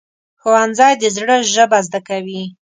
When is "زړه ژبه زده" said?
1.15-1.99